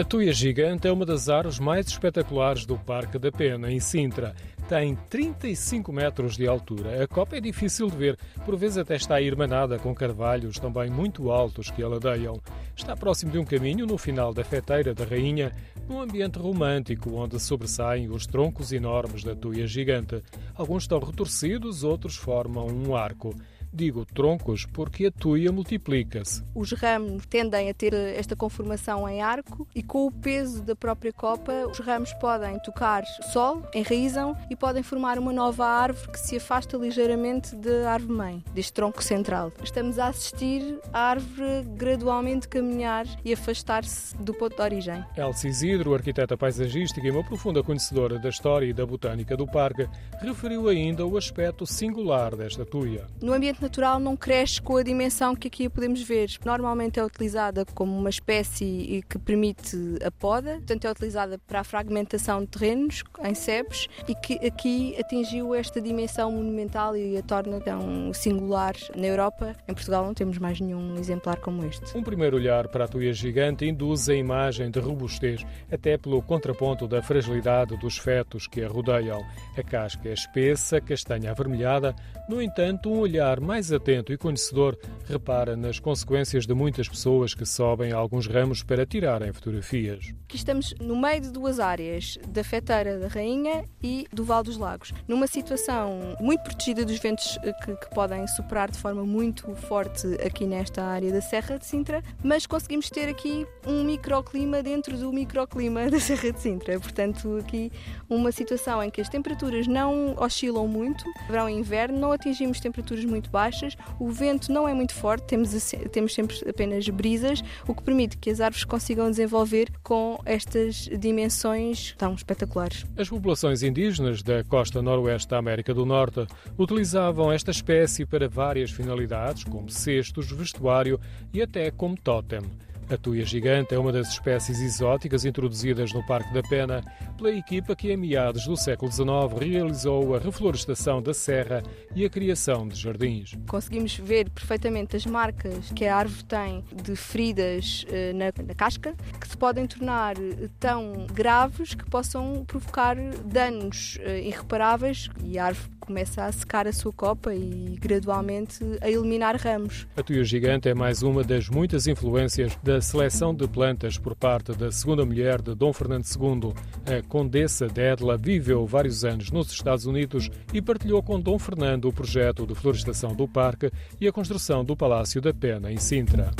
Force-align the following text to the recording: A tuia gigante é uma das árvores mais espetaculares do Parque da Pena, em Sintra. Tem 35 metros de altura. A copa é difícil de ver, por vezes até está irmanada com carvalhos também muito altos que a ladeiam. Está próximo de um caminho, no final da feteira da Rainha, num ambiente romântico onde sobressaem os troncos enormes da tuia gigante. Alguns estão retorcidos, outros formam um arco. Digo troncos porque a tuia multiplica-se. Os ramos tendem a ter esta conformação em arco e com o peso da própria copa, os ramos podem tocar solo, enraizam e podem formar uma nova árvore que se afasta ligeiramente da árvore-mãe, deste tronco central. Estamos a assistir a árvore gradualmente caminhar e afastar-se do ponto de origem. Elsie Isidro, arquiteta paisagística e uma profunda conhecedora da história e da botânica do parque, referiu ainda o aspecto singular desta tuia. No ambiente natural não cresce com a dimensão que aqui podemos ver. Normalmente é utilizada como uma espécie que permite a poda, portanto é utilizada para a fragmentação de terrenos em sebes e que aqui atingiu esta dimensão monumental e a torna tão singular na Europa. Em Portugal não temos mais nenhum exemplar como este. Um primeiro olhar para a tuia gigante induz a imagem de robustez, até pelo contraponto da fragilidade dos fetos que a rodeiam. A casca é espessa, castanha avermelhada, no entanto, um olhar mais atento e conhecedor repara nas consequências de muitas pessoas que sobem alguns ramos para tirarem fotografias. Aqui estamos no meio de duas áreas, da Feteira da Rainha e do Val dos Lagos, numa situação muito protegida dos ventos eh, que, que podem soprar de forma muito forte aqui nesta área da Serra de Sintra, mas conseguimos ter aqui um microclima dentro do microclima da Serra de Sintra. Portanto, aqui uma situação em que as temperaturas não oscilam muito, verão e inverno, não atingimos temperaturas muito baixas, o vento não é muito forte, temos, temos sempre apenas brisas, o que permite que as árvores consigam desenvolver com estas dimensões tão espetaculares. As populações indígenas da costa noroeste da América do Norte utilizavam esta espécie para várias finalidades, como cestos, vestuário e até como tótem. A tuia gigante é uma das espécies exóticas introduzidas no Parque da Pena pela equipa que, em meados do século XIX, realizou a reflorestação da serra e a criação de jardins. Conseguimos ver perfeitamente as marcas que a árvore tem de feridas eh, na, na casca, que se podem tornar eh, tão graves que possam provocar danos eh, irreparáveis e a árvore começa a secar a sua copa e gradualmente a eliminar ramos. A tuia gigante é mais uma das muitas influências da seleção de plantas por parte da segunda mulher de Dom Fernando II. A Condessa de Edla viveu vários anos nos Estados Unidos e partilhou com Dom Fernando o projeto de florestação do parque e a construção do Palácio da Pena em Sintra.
A 0.00 0.04
tuia 0.04 0.32
gigante 0.32 0.88
é 0.88 0.90
uma 0.90 1.04
das 1.04 1.28
árvores 1.28 1.58
mais 1.58 1.86
espetaculares 1.86 2.64
do 2.64 2.78
Parque 2.78 3.18
da 3.18 3.30
Pena, 3.30 3.70
em 3.70 3.78
Sintra. 3.80 4.34
Tem 4.66 4.96
35 5.10 5.92
metros 5.92 6.38
de 6.38 6.48
altura. 6.48 7.04
A 7.04 7.06
copa 7.06 7.36
é 7.36 7.40
difícil 7.40 7.90
de 7.90 7.96
ver, 7.98 8.18
por 8.46 8.56
vezes 8.56 8.78
até 8.78 8.96
está 8.96 9.20
irmanada 9.20 9.78
com 9.78 9.94
carvalhos 9.94 10.58
também 10.58 10.88
muito 10.88 11.30
altos 11.30 11.70
que 11.70 11.82
a 11.82 11.88
ladeiam. 11.88 12.40
Está 12.74 12.96
próximo 12.96 13.30
de 13.30 13.38
um 13.38 13.44
caminho, 13.44 13.84
no 13.84 13.98
final 13.98 14.32
da 14.32 14.42
feteira 14.42 14.94
da 14.94 15.04
Rainha, 15.04 15.52
num 15.86 16.00
ambiente 16.00 16.38
romântico 16.38 17.12
onde 17.12 17.38
sobressaem 17.38 18.08
os 18.08 18.26
troncos 18.26 18.72
enormes 18.72 19.22
da 19.22 19.36
tuia 19.36 19.66
gigante. 19.66 20.22
Alguns 20.54 20.84
estão 20.84 20.98
retorcidos, 20.98 21.84
outros 21.84 22.16
formam 22.16 22.68
um 22.68 22.96
arco. 22.96 23.34
Digo 23.72 24.04
troncos 24.04 24.66
porque 24.66 25.06
a 25.06 25.10
tuia 25.12 25.52
multiplica-se. 25.52 26.42
Os 26.54 26.72
ramos 26.72 27.24
tendem 27.26 27.70
a 27.70 27.74
ter 27.74 27.94
esta 27.94 28.34
conformação 28.34 29.08
em 29.08 29.22
arco 29.22 29.66
e 29.74 29.82
com 29.82 30.06
o 30.06 30.10
peso 30.10 30.62
da 30.62 30.74
própria 30.74 31.12
copa, 31.12 31.52
os 31.70 31.78
ramos 31.78 32.12
podem 32.14 32.58
tocar 32.60 33.04
solo, 33.32 33.64
enraizam 33.72 34.36
e 34.50 34.56
podem 34.56 34.82
formar 34.82 35.18
uma 35.18 35.32
nova 35.32 35.64
árvore 35.64 36.10
que 36.10 36.18
se 36.18 36.36
afasta 36.36 36.76
ligeiramente 36.76 37.54
da 37.54 37.92
árvore-mãe, 37.92 38.42
deste 38.52 38.72
tronco 38.72 39.02
central. 39.02 39.52
Estamos 39.62 39.98
a 39.98 40.08
assistir 40.08 40.78
a 40.92 41.10
árvore 41.10 41.62
gradualmente 41.76 42.48
caminhar 42.48 43.06
e 43.24 43.32
afastar-se 43.32 44.16
do 44.16 44.34
ponto 44.34 44.56
de 44.56 44.62
origem. 44.62 45.04
Elsie 45.16 45.50
Isidro, 45.50 45.94
arquiteta 45.94 46.36
paisagística 46.36 47.06
e 47.06 47.10
uma 47.10 47.22
profunda 47.22 47.62
conhecedora 47.62 48.18
da 48.18 48.30
história 48.30 48.66
e 48.66 48.72
da 48.72 48.84
botânica 48.84 49.36
do 49.36 49.46
parque, 49.46 49.88
referiu 50.20 50.68
ainda 50.68 51.06
o 51.06 51.16
aspecto 51.16 51.64
singular 51.64 52.34
desta 52.34 52.64
tuia. 52.64 53.06
No 53.22 53.32
ambiente 53.32 53.59
natural 53.60 54.00
não 54.00 54.16
cresce 54.16 54.60
com 54.60 54.76
a 54.76 54.82
dimensão 54.82 55.34
que 55.34 55.48
aqui 55.48 55.68
podemos 55.68 56.02
ver. 56.02 56.30
Normalmente 56.44 56.98
é 56.98 57.04
utilizada 57.04 57.64
como 57.74 57.96
uma 57.96 58.10
espécie 58.10 59.04
que 59.08 59.18
permite 59.18 59.76
a 60.04 60.10
poda, 60.10 60.54
portanto 60.56 60.84
é 60.84 60.90
utilizada 60.90 61.38
para 61.46 61.60
a 61.60 61.64
fragmentação 61.64 62.40
de 62.40 62.46
terrenos 62.46 63.02
em 63.22 63.34
sebes 63.34 63.88
e 64.08 64.14
que 64.14 64.34
aqui 64.46 64.96
atingiu 64.98 65.54
esta 65.54 65.80
dimensão 65.80 66.32
monumental 66.32 66.96
e 66.96 67.16
a 67.16 67.22
torna 67.22 67.60
tão 67.60 68.12
singular 68.12 68.74
na 68.96 69.06
Europa. 69.06 69.54
Em 69.68 69.74
Portugal 69.74 70.04
não 70.04 70.14
temos 70.14 70.38
mais 70.38 70.60
nenhum 70.60 70.96
exemplar 70.96 71.36
como 71.38 71.64
este. 71.66 71.96
Um 71.96 72.02
primeiro 72.02 72.36
olhar 72.36 72.68
para 72.68 72.84
a 72.84 72.88
tuia 72.88 73.12
gigante 73.12 73.66
induz 73.66 74.08
a 74.08 74.14
imagem 74.14 74.70
de 74.70 74.78
robustez, 74.78 75.44
até 75.70 75.98
pelo 75.98 76.22
contraponto 76.22 76.86
da 76.86 77.02
fragilidade 77.02 77.76
dos 77.76 77.98
fetos 77.98 78.46
que 78.46 78.62
a 78.62 78.68
rodeiam. 78.68 79.24
A 79.56 79.62
casca 79.62 80.08
é 80.08 80.12
espessa, 80.12 80.80
castanha 80.80 81.30
avermelhada, 81.30 81.94
no 82.28 82.40
entanto, 82.40 82.90
um 82.90 83.00
olhar 83.00 83.40
mais 83.50 83.72
atento 83.72 84.12
e 84.12 84.16
conhecedor 84.16 84.78
repara 85.10 85.56
nas 85.56 85.80
consequências 85.80 86.46
de 86.46 86.54
muitas 86.54 86.88
pessoas 86.88 87.34
que 87.34 87.44
sobem 87.44 87.90
alguns 87.90 88.28
ramos 88.28 88.62
para 88.62 88.86
tirarem 88.86 89.32
fotografias. 89.32 90.14
Aqui 90.24 90.36
estamos 90.36 90.72
no 90.80 90.96
meio 90.96 91.20
de 91.20 91.30
duas 91.32 91.58
áreas, 91.58 92.16
da 92.28 92.44
Feteira 92.44 92.96
da 92.96 93.08
Rainha 93.08 93.64
e 93.82 94.06
do 94.12 94.24
Val 94.24 94.44
dos 94.44 94.56
Lagos, 94.56 94.92
numa 95.08 95.26
situação 95.26 96.16
muito 96.20 96.44
protegida 96.44 96.84
dos 96.84 96.98
ventos 97.00 97.36
eh, 97.42 97.52
que, 97.64 97.74
que 97.74 97.90
podem 97.90 98.24
soprar 98.28 98.70
de 98.70 98.78
forma 98.78 99.04
muito 99.04 99.52
forte 99.56 100.06
aqui 100.24 100.46
nesta 100.46 100.84
área 100.84 101.12
da 101.12 101.20
Serra 101.20 101.58
de 101.58 101.66
Sintra, 101.66 102.04
mas 102.22 102.46
conseguimos 102.46 102.88
ter 102.88 103.08
aqui 103.08 103.44
um 103.66 103.82
microclima 103.82 104.62
dentro 104.62 104.96
do 104.96 105.12
microclima 105.12 105.90
da 105.90 105.98
Serra 105.98 106.30
de 106.30 106.40
Sintra. 106.40 106.78
Portanto, 106.78 107.38
aqui 107.38 107.72
uma 108.08 108.30
situação 108.30 108.80
em 108.80 108.90
que 108.90 109.00
as 109.00 109.08
temperaturas 109.08 109.66
não 109.66 110.14
oscilam 110.16 110.68
muito, 110.68 111.04
verão 111.26 111.50
e 111.50 111.54
inverno, 111.54 111.98
não 111.98 112.12
atingimos 112.12 112.60
temperaturas 112.60 113.04
muito 113.04 113.28
baixas, 113.28 113.76
o 113.98 114.08
vento 114.08 114.52
não 114.52 114.68
é 114.68 114.74
muito 114.74 114.94
forte, 115.00 115.24
temos, 115.24 115.50
temos 115.90 116.14
sempre 116.14 116.36
apenas 116.48 116.88
brisas, 116.88 117.42
o 117.66 117.74
que 117.74 117.82
permite 117.82 118.18
que 118.18 118.30
as 118.30 118.40
árvores 118.40 118.64
consigam 118.64 119.10
desenvolver 119.10 119.68
com 119.82 120.20
estas 120.24 120.88
dimensões 120.98 121.94
tão 121.96 122.14
espetaculares. 122.14 122.84
As 122.96 123.08
populações 123.08 123.62
indígenas 123.62 124.22
da 124.22 124.44
costa 124.44 124.82
noroeste 124.82 125.30
da 125.30 125.38
América 125.38 125.72
do 125.72 125.86
Norte 125.86 126.26
utilizavam 126.58 127.32
esta 127.32 127.50
espécie 127.50 128.04
para 128.04 128.28
várias 128.28 128.70
finalidades, 128.70 129.44
como 129.44 129.70
cestos, 129.70 130.30
vestuário 130.30 131.00
e 131.32 131.40
até 131.40 131.70
como 131.70 131.96
tótem. 131.96 132.40
A 132.90 132.96
tuia 132.96 133.24
gigante 133.24 133.72
é 133.72 133.78
uma 133.78 133.92
das 133.92 134.08
espécies 134.08 134.58
exóticas 134.60 135.24
introduzidas 135.24 135.92
no 135.92 136.04
Parque 136.04 136.34
da 136.34 136.42
Pena 136.42 136.82
pela 137.16 137.30
equipa 137.30 137.76
que, 137.76 137.92
em 137.92 137.96
meados 137.96 138.46
do 138.46 138.56
século 138.56 138.90
XIX, 138.90 139.08
realizou 139.38 140.16
a 140.16 140.18
reflorestação 140.18 141.00
da 141.00 141.14
serra 141.14 141.62
e 141.94 142.04
a 142.04 142.10
criação 142.10 142.66
de 142.66 142.74
jardins. 142.74 143.38
Conseguimos 143.46 143.96
ver 143.96 144.28
perfeitamente 144.30 144.96
as 144.96 145.06
marcas 145.06 145.70
que 145.70 145.86
a 145.86 145.98
árvore 145.98 146.24
tem 146.24 146.64
de 146.82 146.96
feridas 146.96 147.86
eh, 147.88 148.12
na, 148.12 148.32
na 148.44 148.54
casca, 148.54 148.96
que 149.20 149.28
se 149.28 149.36
podem 149.36 149.68
tornar 149.68 150.16
eh, 150.16 150.48
tão 150.58 151.06
graves 151.12 151.74
que 151.74 151.88
possam 151.88 152.44
provocar 152.44 152.96
danos 153.24 154.00
eh, 154.00 154.22
irreparáveis 154.22 155.08
e 155.22 155.38
a 155.38 155.46
árvore 155.46 155.70
começa 155.90 156.24
a 156.24 156.30
secar 156.30 156.68
a 156.68 156.72
sua 156.72 156.92
copa 156.92 157.34
e 157.34 157.76
gradualmente 157.80 158.64
a 158.80 158.88
eliminar 158.88 159.34
ramos. 159.34 159.88
A 159.96 160.02
tuia 160.04 160.22
gigante 160.22 160.68
é 160.68 160.74
mais 160.74 161.02
uma 161.02 161.24
das 161.24 161.48
muitas 161.48 161.88
influências 161.88 162.56
da 162.62 162.80
seleção 162.80 163.34
de 163.34 163.48
plantas 163.48 163.98
por 163.98 164.14
parte 164.14 164.52
da 164.52 164.70
segunda 164.70 165.04
mulher 165.04 165.42
de 165.42 165.52
Dom 165.52 165.72
Fernando 165.72 166.04
II. 166.04 166.54
A 166.86 167.02
Condessa 167.08 167.66
de 167.66 167.80
Edla 167.80 168.16
viveu 168.16 168.64
vários 168.66 169.04
anos 169.04 169.32
nos 169.32 169.50
Estados 169.50 169.84
Unidos 169.84 170.30
e 170.54 170.62
partilhou 170.62 171.02
com 171.02 171.20
Dom 171.20 171.40
Fernando 171.40 171.86
o 171.86 171.92
projeto 171.92 172.46
de 172.46 172.54
florestação 172.54 173.12
do 173.12 173.26
parque 173.26 173.68
e 174.00 174.06
a 174.06 174.12
construção 174.12 174.64
do 174.64 174.76
Palácio 174.76 175.20
da 175.20 175.34
Pena 175.34 175.72
em 175.72 175.78
Sintra. 175.78 176.30